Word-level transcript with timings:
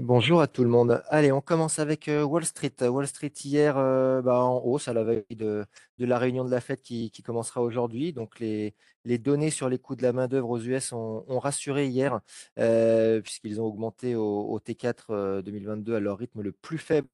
Bonjour 0.00 0.40
à 0.40 0.46
tout 0.46 0.62
le 0.64 0.70
monde. 0.70 1.02
Allez, 1.10 1.32
on 1.32 1.42
commence 1.42 1.78
avec 1.78 2.08
euh, 2.08 2.24
Wall 2.24 2.46
Street. 2.46 2.72
Wall 2.80 3.06
Street 3.06 3.32
hier 3.44 3.76
euh, 3.76 4.22
bah, 4.22 4.42
en 4.42 4.58
hausse 4.64 4.88
à 4.88 4.94
la 4.94 5.04
veille 5.04 5.24
de, 5.36 5.66
la 5.98 6.18
réunion 6.18 6.46
de 6.46 6.50
la 6.50 6.62
Fed 6.62 6.80
qui, 6.80 7.10
commencera 7.22 7.60
aujourd'hui. 7.60 8.14
Donc 8.14 8.40
les, 8.40 8.74
données 9.04 9.50
sur 9.50 9.68
les 9.68 9.78
coûts 9.78 9.94
de 9.94 10.02
la 10.02 10.14
main-d'œuvre 10.14 10.48
aux 10.48 10.60
US 10.60 10.92
ont, 10.94 11.38
rassuré 11.38 11.88
hier, 11.88 12.20
euh, 12.58 13.20
puisqu'ils 13.20 13.60
ont 13.60 13.66
augmenté 13.66 14.14
au, 14.14 14.24
au 14.24 14.58
T4 14.60 14.94
euh, 15.10 15.42
2022 15.42 15.94
à 15.94 16.00
leur 16.00 16.16
rythme 16.16 16.40
le 16.40 16.52
plus 16.52 16.78
faible 16.78 17.08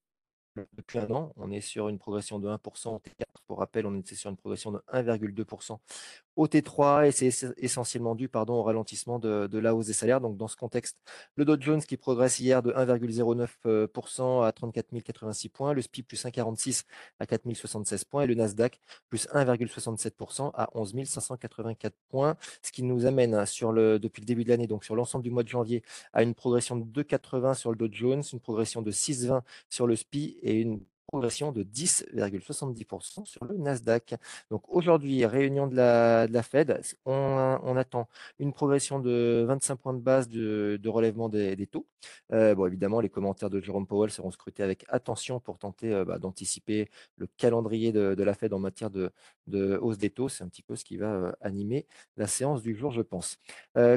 depuis 0.74 0.98
un 0.98 1.10
an. 1.10 1.32
On 1.36 1.50
est 1.50 1.60
sur 1.60 1.88
une 1.88 1.98
progression 1.98 2.38
de 2.38 2.48
1% 2.48 2.88
au 2.94 2.98
T4. 2.98 3.24
Pour 3.46 3.58
rappel, 3.58 3.86
on 3.86 3.98
était 3.98 4.14
sur 4.14 4.30
une 4.30 4.36
progression 4.36 4.72
de 4.72 4.78
1,2% 4.92 5.78
au 6.38 6.46
T3 6.46 7.08
et 7.08 7.10
c'est 7.10 7.52
essentiellement 7.56 8.14
dû 8.14 8.28
pardon, 8.28 8.54
au 8.54 8.62
ralentissement 8.62 9.18
de, 9.18 9.58
la 9.58 9.74
hausse 9.74 9.86
des 9.86 9.92
salaires. 9.92 10.20
Donc, 10.20 10.36
dans 10.36 10.46
ce 10.46 10.56
contexte, 10.56 10.96
le 11.34 11.44
Dow 11.44 11.56
Jones 11.58 11.82
qui 11.82 11.96
progresse 11.96 12.38
hier 12.38 12.62
de 12.62 12.70
1,09% 12.70 14.46
à 14.46 14.52
34 14.52 14.86
086 15.02 15.48
points, 15.48 15.72
le 15.72 15.82
SPI 15.82 16.04
plus 16.04 16.24
1,46 16.24 16.84
à 17.18 17.26
4 17.26 17.42
076 17.52 18.04
points 18.04 18.22
et 18.22 18.26
le 18.28 18.34
Nasdaq 18.34 18.80
plus 19.08 19.26
1,67% 19.34 20.52
à 20.54 20.70
11 20.74 20.94
584 21.04 21.94
points, 22.08 22.36
ce 22.62 22.70
qui 22.70 22.84
nous 22.84 23.04
amène 23.04 23.44
sur 23.44 23.72
le, 23.72 23.98
depuis 23.98 24.20
le 24.20 24.26
début 24.26 24.44
de 24.44 24.50
l'année, 24.50 24.68
donc 24.68 24.84
sur 24.84 24.94
l'ensemble 24.94 25.24
du 25.24 25.30
mois 25.30 25.42
de 25.42 25.48
janvier, 25.48 25.82
à 26.12 26.22
une 26.22 26.34
progression 26.36 26.76
de 26.76 26.84
2,80 27.02 27.54
sur 27.54 27.72
le 27.72 27.76
Dow 27.76 27.88
Jones, 27.90 28.22
une 28.32 28.40
progression 28.40 28.80
de 28.80 28.92
6,20 28.92 29.42
sur 29.68 29.88
le 29.88 29.96
SPI 29.96 30.38
et 30.42 30.60
une 30.60 30.80
progression 31.08 31.52
de 31.52 31.62
10,70% 31.62 33.24
sur 33.24 33.44
le 33.46 33.56
Nasdaq. 33.56 34.14
Donc 34.50 34.62
aujourd'hui, 34.68 35.24
réunion 35.24 35.66
de 35.66 35.74
la, 35.74 36.42
Fed, 36.42 36.80
on, 37.06 37.76
attend 37.76 38.08
une 38.38 38.52
progression 38.52 39.00
de 39.00 39.44
25 39.48 39.76
points 39.76 39.94
de 39.94 40.00
base 40.00 40.28
de, 40.28 40.78
relèvement 40.86 41.30
des, 41.30 41.66
taux. 41.66 41.86
Euh, 42.32 42.54
bon, 42.54 42.66
évidemment, 42.66 43.00
les 43.00 43.08
commentaires 43.08 43.48
de 43.48 43.60
Jerome 43.60 43.86
Powell 43.86 44.10
seront 44.10 44.30
scrutés 44.30 44.62
avec 44.62 44.84
attention 44.88 45.40
pour 45.40 45.58
tenter 45.58 45.92
euh, 45.92 46.04
bah, 46.04 46.18
d'anticiper 46.18 46.90
le 47.16 47.26
calendrier 47.38 47.90
de, 47.90 48.22
la 48.22 48.34
Fed 48.34 48.52
en 48.52 48.58
matière 48.58 48.90
de, 48.90 49.10
hausse 49.80 49.96
des 49.96 50.10
taux. 50.10 50.28
C'est 50.28 50.44
un 50.44 50.48
petit 50.48 50.62
peu 50.62 50.76
ce 50.76 50.84
qui 50.84 50.98
va 50.98 51.06
euh, 51.06 51.32
animer 51.40 51.86
la 52.18 52.26
séance 52.26 52.62
du 52.62 52.74
jour, 52.74 52.90
je 52.92 53.02
pense. 53.02 53.38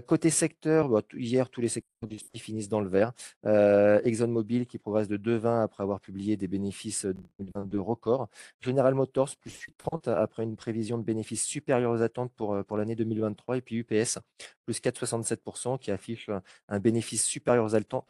Côté 0.08 0.30
secteur, 0.30 0.88
bah, 0.88 1.02
hier, 1.14 1.50
tous 1.50 1.60
les 1.60 1.68
secteurs 1.68 2.08
du 2.08 2.20
finissent 2.40 2.70
dans 2.70 2.80
le 2.80 2.90
vert. 2.90 3.12
ExxonMobil 3.44 4.66
qui 4.66 4.78
progresse 4.78 5.10
de 5.10 5.18
2,20 5.18 5.64
après 5.64 5.84
avoir 5.84 6.00
publié 6.00 6.38
des 6.38 6.48
bénéfices 6.48 7.01
2022 7.06 7.80
record. 7.80 8.28
General 8.60 8.94
Motors, 8.94 9.36
plus 9.38 9.68
30 9.78 10.08
après 10.08 10.44
une 10.44 10.56
prévision 10.56 10.98
de 10.98 11.04
bénéfices 11.04 11.44
supérieure 11.44 11.92
aux 11.92 12.02
attentes 12.02 12.32
pour, 12.34 12.64
pour 12.66 12.78
l'année 12.78 12.96
2023. 12.96 13.58
Et 13.58 13.62
puis 13.62 13.78
UPS, 13.78 14.20
plus 14.66 14.80
4,67% 14.82 15.80
qui 15.80 15.92
affiche 15.92 16.30
un 16.68 16.80
bénéfice 16.80 17.26
supérieur 17.26 17.66
aux 17.66 17.76
attentes, 17.76 18.06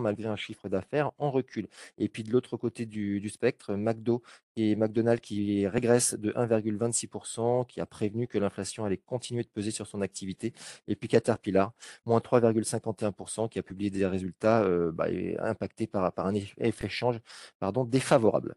malgré 0.00 0.28
un 0.28 0.36
chiffre 0.36 0.68
d'affaires 0.68 1.12
en 1.18 1.30
recul. 1.30 1.68
Et 1.98 2.08
puis 2.08 2.22
de 2.22 2.32
l'autre 2.32 2.56
côté 2.56 2.86
du, 2.86 3.20
du, 3.20 3.28
spectre, 3.28 3.74
McDo 3.74 4.22
et 4.58 4.76
McDonald's 4.76 5.20
qui 5.20 5.66
régresse 5.66 6.14
de 6.14 6.32
1,26%, 6.32 7.66
qui 7.66 7.80
a 7.80 7.86
prévenu 7.86 8.26
que 8.26 8.38
l'inflation 8.38 8.84
allait 8.84 8.98
continuer 8.98 9.42
de 9.42 9.48
peser 9.48 9.70
sur 9.70 9.86
son 9.86 10.00
activité. 10.00 10.52
Et 10.88 10.96
puis 10.96 11.08
Caterpillar, 11.08 11.72
moins 12.06 12.20
3,51%, 12.20 13.48
qui 13.48 13.58
a 13.58 13.62
publié 13.62 13.90
des 13.90 14.06
résultats 14.06 14.62
euh, 14.62 14.92
bah, 14.92 15.06
impactés 15.40 15.86
par, 15.86 16.12
un 16.18 16.34
effet 16.34 16.88
change 16.88 17.20
défavorable. 17.86 18.54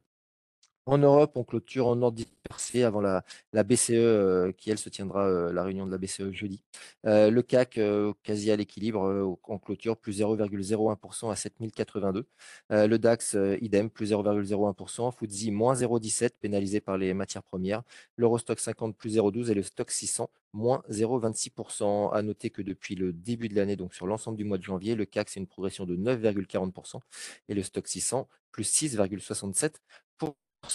En 0.92 0.98
Europe, 0.98 1.38
on 1.38 1.46
clôture 1.46 1.88
en 1.88 2.02
ordre 2.02 2.18
dispersé 2.18 2.84
avant 2.84 3.00
la, 3.00 3.24
BCE, 3.64 3.92
euh, 3.92 4.52
qui 4.52 4.72
elle 4.72 4.78
se 4.78 4.90
tiendra 4.90 5.26
euh, 5.26 5.54
la 5.54 5.64
réunion 5.64 5.86
de 5.86 5.92
la 5.92 5.98
BCE 5.98 6.34
jeudi. 6.34 6.66
Euh, 7.06 7.30
le 7.30 7.42
CAC 7.42 7.80
quasi 8.24 8.52
à 8.52 8.58
l'équilibre 8.58 9.38
en 9.44 9.58
clôture, 9.58 9.96
plus 9.96 10.20
0,01% 10.20 11.32
à 11.32 11.36
7082. 11.38 12.28
le 12.72 12.98
DAX, 12.98 13.38
idem, 13.62 13.90
plus 13.90 14.12
0,01%. 14.12 15.12
FTSE, 15.14 15.52
moins 15.52 15.76
0,17, 15.76 16.32
pénalisé 16.42 16.82
par 16.82 16.98
les 16.98 17.14
matières 17.14 17.44
premières. 17.44 17.84
L'Eurostock 18.18 18.60
50, 18.60 18.98
plus 18.98 19.16
0,12 19.16 19.50
et 19.50 19.54
le 19.54 19.64
Stock 19.64 19.90
600, 19.90 20.30
moins 20.52 20.84
0,26%. 20.90 22.12
À 22.12 22.22
noter 22.22 22.50
que 22.50 22.62
depuis 22.62 22.96
le 22.96 23.14
début 23.14 23.48
de 23.48 23.56
l'année, 23.56 23.78
donc 23.78 23.94
sur 23.94 24.08
l'ensemble 24.08 24.36
du 24.36 24.44
mois 24.44 24.58
de 24.58 24.64
janvier, 24.64 24.96
le 24.96 25.06
CAC, 25.06 25.30
c'est 25.30 25.40
une 25.40 25.48
progression 25.48 25.86
de 25.86 25.96
9,40% 25.96 27.00
et 27.48 27.54
le 27.54 27.64
Stock 27.64 27.88
600, 27.88 28.28
plus 28.52 28.70
6,67%. 28.70 29.72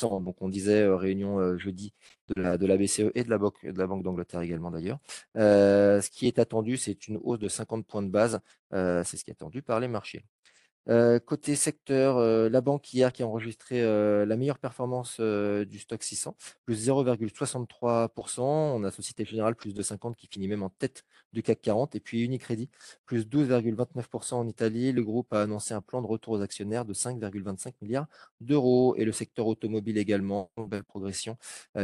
Donc 0.02 0.36
on 0.40 0.48
disait 0.48 0.86
réunion 0.86 1.56
jeudi 1.58 1.94
de 2.34 2.42
la, 2.42 2.76
BCE 2.76 3.12
et 3.14 3.24
de 3.24 3.30
la, 3.30 3.38
Banque, 3.38 4.02
d'Angleterre 4.02 4.40
également 4.40 4.70
d'ailleurs. 4.70 4.98
Ce 5.34 6.10
qui 6.10 6.26
est 6.26 6.38
attendu, 6.38 6.76
c'est 6.76 7.08
une 7.08 7.18
hausse 7.22 7.38
de 7.38 7.48
50 7.48 7.86
points 7.86 8.02
de 8.02 8.10
base. 8.10 8.40
C'est 8.72 9.16
ce 9.16 9.24
qui 9.24 9.30
est 9.30 9.34
attendu 9.34 9.62
par 9.62 9.80
les 9.80 9.88
marchés. 9.88 10.24
Côté 11.26 11.56
secteur, 11.56 12.20
la 12.48 12.60
banque 12.60 12.92
hier 12.94 13.12
qui 13.12 13.22
a 13.22 13.26
enregistré 13.26 13.82
la 13.82 14.36
meilleure 14.36 14.58
performance 14.58 15.20
du 15.20 15.78
stock 15.80 16.02
600, 16.02 16.36
plus 16.64 16.88
0,63%. 16.88 18.40
On 18.40 18.84
a 18.84 18.90
Société 18.92 19.24
Générale 19.24 19.56
plus 19.56 19.74
de 19.74 19.82
50 19.82 20.16
qui 20.16 20.28
finit 20.28 20.46
même 20.46 20.62
en 20.62 20.70
tête 20.70 21.04
du 21.32 21.42
CAC 21.42 21.60
40. 21.60 21.94
Et 21.96 22.00
puis 22.00 22.22
Unicredit, 22.22 22.70
plus 23.04 23.26
12,29% 23.26 24.34
en 24.34 24.46
Italie. 24.46 24.92
Le 24.92 25.02
groupe 25.02 25.32
a 25.32 25.42
annoncé 25.42 25.74
un 25.74 25.80
plan 25.80 26.02
de 26.02 26.06
retour 26.06 26.34
aux 26.34 26.40
actionnaires 26.40 26.84
de 26.84 26.94
5,25 26.94 27.72
milliards 27.82 28.06
d'euros. 28.40 28.94
Et 28.96 29.04
le 29.04 29.12
secteur 29.12 29.46
automobile 29.48 29.98
également, 29.98 30.52
belle 30.68 30.84
progression, 30.84 31.36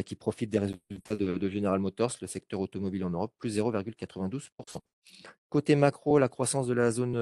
qui 0.07 0.15
profite 0.15 0.51
des 0.51 0.61
résultats 0.61 1.17
de, 1.17 1.39
de 1.39 1.49
General 1.49 1.81
Motors, 1.81 2.13
le 2.21 2.29
secteur 2.29 2.61
automobile 2.61 3.05
en 3.05 3.11
Europe, 3.11 3.33
plus 3.39 3.59
0,92%. 3.59 4.51
Côté 5.53 5.77
macro, 5.77 6.19
la 6.19 6.31
croissance 6.31 6.67
de 6.67 6.73
la 6.73 6.91
zone 6.91 7.15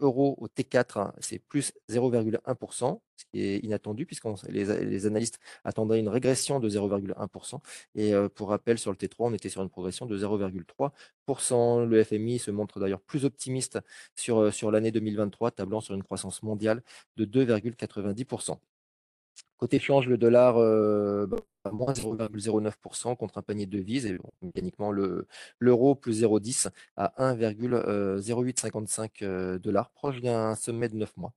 euro 0.00 0.36
au 0.38 0.48
T4, 0.48 0.98
hein, 0.98 1.12
c'est 1.18 1.38
plus 1.38 1.72
0,1%, 1.90 3.02
ce 3.16 3.24
qui 3.26 3.42
est 3.42 3.58
inattendu 3.58 4.06
puisque 4.06 4.24
les, 4.48 5.06
analystes 5.06 5.38
attendaient 5.64 6.00
une 6.00 6.08
régression 6.08 6.60
de 6.60 6.70
0,1%. 6.70 7.60
Et 7.94 8.14
euh, 8.14 8.30
pour 8.30 8.48
rappel, 8.48 8.78
sur 8.78 8.90
le 8.90 8.96
T3, 8.96 9.14
on 9.18 9.34
était 9.34 9.50
sur 9.50 9.62
une 9.62 9.68
progression 9.68 10.06
de 10.06 10.18
0,3%. 10.18 11.84
Le 11.84 12.04
FMI 12.04 12.38
se 12.38 12.50
montre 12.50 12.80
d'ailleurs 12.80 13.02
plus 13.02 13.26
optimiste 13.26 13.78
sur, 14.16 14.50
sur 14.52 14.70
l'année 14.70 14.90
2023, 14.90 15.50
tablant 15.50 15.82
sur 15.82 15.94
une 15.94 16.02
croissance 16.02 16.42
mondiale 16.42 16.82
de 17.18 17.26
2,90%. 17.26 18.58
Côté 19.56 19.78
change, 19.78 20.08
le 20.08 20.18
dollar 20.18 20.58
euh, 20.58 21.26
bah, 21.26 21.38
moins 21.72 21.92
0,09% 21.92 23.16
contre 23.16 23.38
un 23.38 23.42
panier 23.42 23.66
de 23.66 23.78
devises 23.78 24.06
et 24.06 24.18
mécaniquement 24.42 24.92
l'euro 24.92 25.94
plus 25.94 26.22
0,10 26.22 26.70
à 26.96 27.14
1,0855 27.34 29.10
euh, 29.22 29.58
dollars, 29.58 29.90
proche 29.90 30.20
d'un 30.20 30.54
sommet 30.54 30.88
de 30.88 30.96
9 30.96 31.16
mois. 31.16 31.32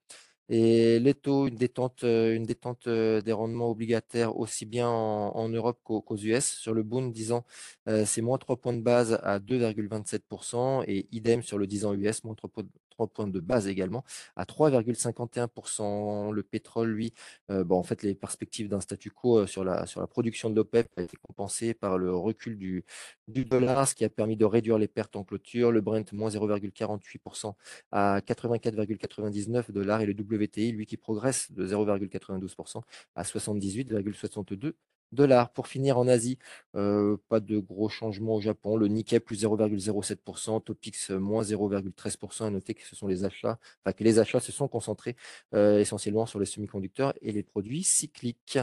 Et 0.49 0.99
les 0.99 1.13
taux, 1.13 1.47
une 1.47 1.55
détente, 1.55 2.03
une 2.03 2.43
détente 2.43 2.87
des 2.87 3.31
rendements 3.33 3.69
obligataires 3.69 4.37
aussi 4.37 4.65
bien 4.65 4.87
en, 4.89 5.49
Europe 5.49 5.79
qu'aux 5.83 6.01
qu 6.01 6.15
US. 6.27 6.45
Sur 6.45 6.73
le 6.73 6.83
Bund 6.83 7.11
10 7.11 7.33
ans, 7.33 7.45
euh, 7.89 8.05
c'est 8.05 8.21
moins 8.21 8.37
3 8.37 8.55
points 8.57 8.73
de 8.73 8.81
base 8.81 9.19
à 9.23 9.39
2,27% 9.39 10.83
et 10.87 11.07
idem 11.11 11.41
sur 11.43 11.57
le 11.57 11.67
10 11.67 11.85
ans 11.85 11.93
US, 11.93 12.23
moins 12.23 12.35
3, 12.35 12.49
3 12.97 13.07
points 13.07 13.27
de 13.27 13.39
base 13.39 13.67
également 13.67 14.03
à 14.35 14.45
3,51%. 14.45 16.31
Le 16.31 16.43
pétrole, 16.43 16.89
lui, 16.89 17.13
euh, 17.51 17.63
bon, 17.63 17.77
en 17.77 17.83
fait, 17.83 18.01
les 18.03 18.15
perspectives 18.15 18.67
d'un 18.69 18.79
statu 18.79 19.11
quo 19.11 19.45
sur 19.45 19.63
la, 19.63 19.85
sur 19.85 20.01
la 20.01 20.07
production 20.07 20.49
de 20.49 20.55
l'OPEP 20.55 20.87
a 20.97 21.03
été 21.03 21.17
compensée 21.21 21.73
par 21.75 21.97
le 21.97 22.15
recul 22.15 22.57
du, 22.57 22.83
du 23.27 23.45
dollar, 23.45 23.87
ce 23.87 23.93
qui 23.95 24.03
a 24.03 24.09
permis 24.09 24.35
de 24.35 24.45
réduire 24.45 24.77
les 24.79 24.87
pertes 24.87 25.15
en 25.15 25.23
clôture. 25.23 25.71
Le 25.71 25.81
Brent, 25.81 26.11
moins 26.13 26.29
0,48% 26.29 27.53
à 27.91 28.19
84,99 28.21 29.71
dollars 29.71 30.01
et 30.01 30.05
le 30.07 30.13
WTI, 30.13 30.71
lui 30.71 30.85
qui 30.87 30.97
progresse 30.97 31.51
de 31.51 31.67
0,92% 31.67 32.81
à 33.15 33.23
78,62 33.23 34.73
dollars. 35.11 35.51
Pour 35.51 35.67
finir 35.67 35.97
en 35.97 36.07
Asie, 36.07 36.37
euh, 36.75 37.17
pas 37.29 37.39
de 37.39 37.59
gros 37.59 37.89
changements 37.89 38.35
au 38.35 38.41
Japon. 38.41 38.77
Le 38.77 38.87
Nikkei 38.87 39.19
plus 39.19 39.43
0,07%, 39.43 40.61
Topix 40.61 41.09
moins 41.11 41.43
0,13%. 41.43 42.45
À 42.45 42.49
noter 42.49 42.73
que 42.73 42.83
ce 42.83 42.95
sont 42.95 43.07
les 43.07 43.23
achats, 43.23 43.59
enfin 43.83 43.93
que 43.93 44.03
les 44.03 44.19
achats 44.19 44.39
se 44.39 44.51
sont 44.51 44.67
concentrés 44.67 45.15
euh, 45.53 45.79
essentiellement 45.79 46.25
sur 46.25 46.39
les 46.39 46.45
semi-conducteurs 46.45 47.13
et 47.21 47.31
les 47.31 47.43
produits 47.43 47.83
cycliques. 47.83 48.59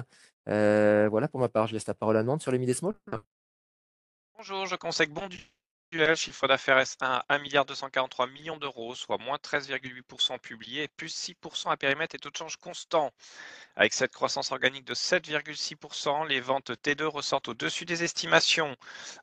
Euh, 0.48 1.08
voilà 1.10 1.28
pour 1.28 1.40
ma 1.40 1.48
part, 1.48 1.66
je 1.66 1.74
laisse 1.74 1.86
la 1.86 1.94
parole 1.94 2.16
à 2.16 2.22
Nantes 2.22 2.42
sur 2.42 2.52
les 2.52 2.58
mid. 2.58 2.74
Bonjour, 4.36 4.66
je 4.66 4.76
conseille 4.76 5.06
bon 5.06 5.28
du 5.94 6.16
chiffre 6.16 6.48
d'affaires 6.48 6.78
S1 6.78 7.22
1 7.28 7.38
milliard 7.38 7.64
243 7.64 8.26
millions 8.26 8.56
d'euros, 8.56 8.96
soit 8.96 9.16
moins 9.18 9.36
13,8% 9.36 10.40
publié, 10.40 10.88
plus 10.88 11.14
6% 11.14 11.70
à 11.70 11.76
périmètre 11.76 12.16
et 12.16 12.18
taux 12.18 12.30
de 12.30 12.36
change 12.36 12.56
constant. 12.56 13.12
Avec 13.76 13.92
cette 13.92 14.12
croissance 14.12 14.50
organique 14.50 14.84
de 14.84 14.94
7,6%, 14.94 16.26
les 16.26 16.40
ventes 16.40 16.72
T2 16.72 17.04
ressortent 17.04 17.48
au-dessus 17.48 17.84
des 17.84 18.02
estimations. 18.02 18.74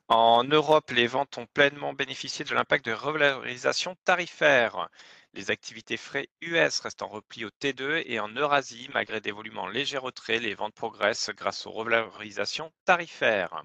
En 0.08 0.44
Europe, 0.44 0.90
les 0.92 1.06
ventes 1.06 1.36
ont 1.36 1.46
pleinement 1.46 1.92
bénéficié 1.92 2.42
de 2.46 2.54
l'impact 2.54 2.86
de 2.86 2.92
revalorisation 2.92 3.94
tarifaire. 4.06 4.88
Les 5.34 5.50
activités 5.50 5.98
frais 5.98 6.28
US 6.40 6.80
restent 6.80 7.02
en 7.02 7.08
repli 7.08 7.44
au 7.44 7.50
T2 7.50 8.02
et 8.06 8.18
en 8.18 8.28
Eurasie, 8.28 8.88
malgré 8.94 9.20
des 9.20 9.32
volumes 9.32 9.58
en 9.58 9.68
léger 9.68 9.98
retrait, 9.98 10.38
les 10.38 10.54
ventes 10.54 10.74
progressent 10.74 11.30
grâce 11.36 11.66
aux 11.66 11.70
revalorisations 11.70 12.72
tarifaires. 12.86 13.62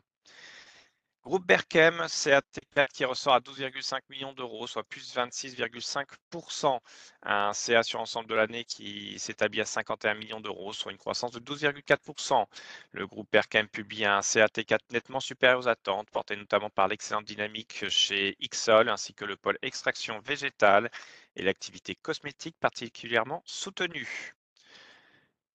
Groupe 1.27 1.45
Berkem, 1.45 1.97
CAT4 2.07 2.87
qui 2.93 3.03
ressort 3.03 3.33
à 3.33 3.41
12,5 3.41 3.99
millions 4.09 4.31
d'euros, 4.31 4.65
soit 4.65 4.85
plus 4.85 5.13
26,5%. 5.13 6.79
Un 7.23 7.51
CA 7.51 7.83
sur 7.83 7.99
l'ensemble 7.99 8.29
de 8.29 8.35
l'année 8.35 8.63
qui 8.63 9.19
s'établit 9.19 9.59
à 9.59 9.65
51 9.65 10.13
millions 10.13 10.39
d'euros, 10.39 10.71
soit 10.71 10.93
une 10.93 10.97
croissance 10.97 11.31
de 11.33 11.39
12,4%. 11.39 12.45
Le 12.91 13.05
groupe 13.07 13.27
Berkem 13.29 13.67
publie 13.67 14.05
un 14.05 14.21
CAT4 14.21 14.79
nettement 14.91 15.19
supérieur 15.19 15.59
aux 15.59 15.67
attentes, 15.67 16.09
porté 16.11 16.37
notamment 16.37 16.69
par 16.69 16.87
l'excellente 16.87 17.25
dynamique 17.25 17.89
chez 17.89 18.37
Ixol 18.39 18.87
ainsi 18.87 19.13
que 19.13 19.25
le 19.25 19.35
pôle 19.35 19.57
extraction 19.61 20.21
végétale 20.21 20.89
et 21.35 21.43
l'activité 21.43 21.93
cosmétique 21.95 22.55
particulièrement 22.61 23.43
soutenue. 23.45 24.36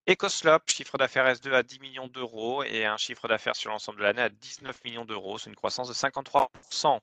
Ecoslop, 0.09 0.69
chiffre 0.69 0.99
d'affaires 0.99 1.27
S2 1.33 1.53
à 1.53 1.63
10 1.63 1.79
millions 1.79 2.09
d'euros 2.09 2.65
et 2.65 2.85
un 2.85 2.97
chiffre 2.97 3.29
d'affaires 3.29 3.55
sur 3.55 3.71
l'ensemble 3.71 3.99
de 3.99 4.03
l'année 4.03 4.23
à 4.23 4.29
19 4.31 4.83
millions 4.85 5.05
d'euros, 5.05 5.39
c'est 5.39 5.49
une 5.49 5.55
croissance 5.55 5.89
de 5.89 5.95
53%. 5.95 6.99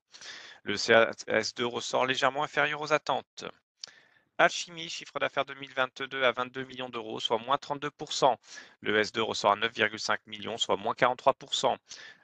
Le 0.64 0.76
CS2 0.76 1.64
ressort 1.64 2.06
légèrement 2.06 2.44
inférieur 2.44 2.82
aux 2.82 2.92
attentes. 2.92 3.46
Alchimie, 4.40 4.88
chiffre 4.88 5.20
d'affaires 5.20 5.44
2022 5.44 6.24
à 6.24 6.32
22 6.32 6.64
millions 6.64 6.88
d'euros, 6.88 7.20
soit 7.20 7.40
moins 7.40 7.58
32%. 7.58 8.38
Le 8.80 9.02
S2 9.02 9.20
ressort 9.20 9.52
à 9.52 9.58
9,5 9.58 10.18
millions, 10.28 10.58
soit 10.58 10.78
moins 10.78 10.94
43%. 10.94 11.76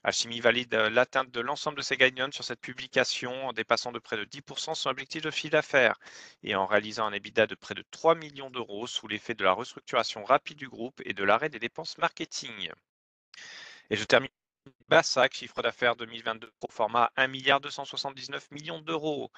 Alchimie 0.02 0.40
valide 0.40 0.74
euh, 0.76 0.90
l'atteinte 0.90 1.30
de 1.30 1.42
l'ensemble 1.42 1.76
de 1.76 1.82
ses 1.82 1.98
guidelines 1.98 2.32
sur 2.32 2.46
cette 2.46 2.62
publication 2.62 3.48
en 3.48 3.52
dépassant 3.52 3.92
de 3.92 4.00
près 4.00 4.16
de 4.16 4.24
10% 4.24 4.76
son 4.76 4.90
objectif 4.90 5.24
de 5.24 5.30
chiffre 5.30 5.52
d'affaires 5.52 6.00
et 6.42 6.56
en 6.56 6.66
réalisant 6.66 7.06
un 7.06 7.12
EBITDA 7.12 7.48
de 7.48 7.56
près 7.56 7.76
de 7.76 7.84
3 7.92 8.16
millions 8.16 8.50
d'euros 8.50 8.88
sous 8.88 9.10
l'effet 9.10 9.34
de 9.34 9.44
la 9.44 9.52
restructuration 9.52 10.24
rapide 10.24 10.58
du 10.58 10.70
groupe 10.70 11.02
et 11.04 11.14
de 11.14 11.24
l'arrêt 11.26 11.50
des 11.50 11.60
dépenses 11.60 11.98
marketing. 11.98 12.72
Et 13.90 13.98
je 13.98 14.06
termine 14.06 14.30
Bassac, 14.88 15.34
chiffre 15.34 15.62
d'affaires 15.62 15.96
2022 15.96 16.52
pro 16.60 16.68
forma 16.72 17.12
1 17.16 17.28
milliard 17.28 17.60
279 17.62 18.50
millions 18.52 18.80
d'euros. 18.82 19.32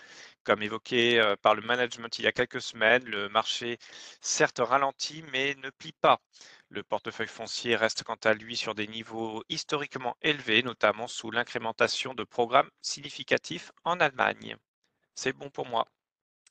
Comme 0.43 0.61
évoqué 0.63 1.19
euh, 1.19 1.35
par 1.41 1.55
le 1.55 1.61
management 1.61 2.17
il 2.19 2.25
y 2.25 2.27
a 2.27 2.31
quelques 2.31 2.61
semaines, 2.61 3.03
le 3.05 3.29
marché 3.29 3.77
certes 4.21 4.59
ralentit 4.59 5.23
mais 5.31 5.55
ne 5.55 5.69
plie 5.69 5.93
pas. 5.93 6.21
Le 6.69 6.83
portefeuille 6.83 7.27
foncier 7.27 7.75
reste 7.75 8.03
quant 8.03 8.17
à 8.23 8.33
lui 8.33 8.57
sur 8.57 8.75
des 8.75 8.87
niveaux 8.87 9.43
historiquement 9.49 10.15
élevés, 10.21 10.63
notamment 10.63 11.07
sous 11.07 11.31
l'incrémentation 11.31 12.13
de 12.13 12.23
programmes 12.23 12.69
significatifs 12.81 13.71
en 13.83 13.99
Allemagne. 13.99 14.57
C'est 15.15 15.33
bon 15.33 15.49
pour 15.49 15.65
moi. 15.65 15.87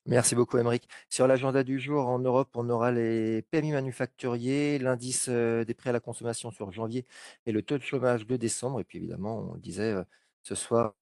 Merci 0.07 0.37
beaucoup, 0.37 0.57
Émeric. 0.59 0.89
Sur 1.09 1.27
l'agenda 1.27 1.65
du 1.65 1.81
jour, 1.81 2.07
en 2.09 2.21
Europe, 2.21 2.51
on 2.55 2.69
aura 2.71 2.93
les 2.93 3.43
PMI 3.51 3.73
manufacturiers, 3.73 4.79
l'indice 4.79 5.27
euh, 5.29 5.65
des 5.65 5.75
prêts 5.75 5.91
à 5.91 5.93
la 5.93 5.99
consommation 6.01 6.53
sur 6.53 6.71
janvier 6.71 7.05
et 7.45 7.51
le 7.53 7.61
taux 7.63 7.77
de 7.77 7.83
chômage 7.83 8.25
de 8.25 8.37
décembre. 8.37 8.81
Et 8.81 8.85
puis, 8.85 8.99
évidemment, 8.99 9.39
on 9.51 9.55
le 9.55 9.61
disait 9.61 9.93
euh, 9.93 10.05
ce 10.45 10.55
soir, 10.55 10.95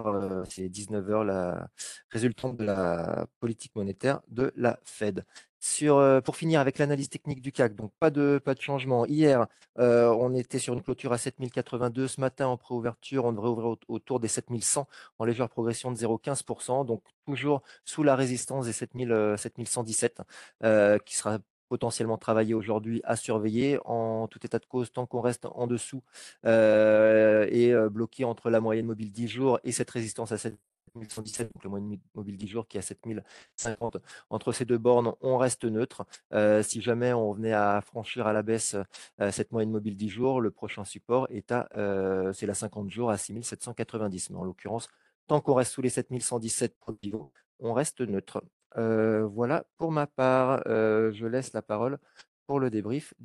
euh, 0.00 0.44
c'est 0.48 0.68
19h, 0.68 1.24
la 1.24 1.68
résultante 2.10 2.56
de 2.56 2.64
la 2.64 3.26
politique 3.40 3.74
monétaire 3.76 4.20
de 4.28 4.52
la 4.56 4.80
Fed. 4.84 5.24
Euh, 5.82 6.20
pour 6.20 6.36
finir 6.36 6.60
avec 6.60 6.78
l'analyse 6.78 7.08
technique 7.08 7.42
du 7.42 7.52
CAC, 7.52 7.74
donc 7.74 7.92
pas 7.98 8.10
de, 8.10 8.40
pas 8.42 8.54
de 8.54 8.60
changement. 8.60 9.06
Hier, 9.06 9.46
euh, 9.78 10.08
on 10.08 10.34
était 10.34 10.58
sur 10.58 10.74
une 10.74 10.82
clôture 10.82 11.12
à 11.12 11.18
7082. 11.18 12.08
Ce 12.08 12.20
matin, 12.20 12.46
en 12.48 12.56
préouverture, 12.56 13.24
on 13.24 13.32
devrait 13.32 13.48
ouvrir 13.48 13.76
autour 13.88 14.20
des 14.20 14.28
7100 14.28 14.88
en 15.18 15.24
légère 15.24 15.48
progression 15.48 15.90
de 15.90 15.96
0,15%. 15.96 16.86
Donc 16.86 17.02
toujours 17.26 17.62
sous 17.84 18.02
la 18.02 18.16
résistance 18.16 18.66
des 18.66 18.72
7000, 18.72 19.34
7117 19.36 20.22
qui 21.04 21.16
sera 21.16 21.38
potentiellement 21.70 22.18
travaillé 22.18 22.52
aujourd'hui 22.52 23.00
à 23.04 23.16
surveiller 23.16 23.78
en 23.84 24.26
tout 24.26 24.44
état 24.44 24.58
de 24.58 24.66
cause 24.66 24.92
tant 24.92 25.06
qu'on 25.06 25.20
reste 25.20 25.46
en 25.46 25.68
dessous 25.68 26.02
euh, 26.44 27.46
et 27.48 27.72
euh, 27.72 27.88
bloqué 27.88 28.24
entre 28.24 28.50
la 28.50 28.60
moyenne 28.60 28.86
mobile 28.86 29.12
10 29.12 29.28
jours 29.28 29.60
et 29.62 29.70
cette 29.70 29.90
résistance 29.90 30.32
à 30.32 30.38
7117, 30.94 31.52
donc 31.52 31.64
la 31.64 31.70
moyenne 31.70 31.98
mobile 32.14 32.36
10 32.36 32.46
jours 32.48 32.68
qui 32.68 32.76
est 32.76 32.80
à 32.80 32.82
7050. 32.82 33.98
Entre 34.30 34.52
ces 34.52 34.64
deux 34.64 34.78
bornes, 34.78 35.12
on 35.20 35.38
reste 35.38 35.64
neutre. 35.64 36.06
Euh, 36.32 36.62
si 36.62 36.80
jamais 36.80 37.12
on 37.12 37.32
venait 37.32 37.52
à 37.52 37.80
franchir 37.80 38.26
à 38.26 38.32
la 38.32 38.42
baisse 38.42 38.76
cette 39.30 39.52
moyenne 39.52 39.70
mobile 39.70 39.96
10 39.96 40.08
jours, 40.08 40.40
le 40.40 40.50
prochain 40.50 40.84
support 40.84 41.26
est 41.30 41.52
à 41.52 41.68
c'est 42.32 42.46
la 42.46 42.54
50 42.54 42.90
jours 42.90 43.10
à 43.10 43.16
6790. 43.16 44.30
Mais 44.30 44.36
en 44.36 44.44
l'occurrence, 44.44 44.88
tant 45.26 45.40
qu'on 45.40 45.54
reste 45.54 45.72
sous 45.72 45.82
les 45.82 45.90
7117 45.90 46.76
on 47.60 47.72
reste 47.72 48.00
neutre. 48.00 48.42
Euh, 48.76 49.26
voilà 49.26 49.64
pour 49.76 49.92
ma 49.92 50.06
part. 50.06 50.62
Euh, 50.66 51.12
je 51.12 51.26
laisse 51.26 51.52
la 51.52 51.62
parole 51.62 51.98
pour 52.46 52.60
le 52.60 52.70
débrief. 52.70 53.14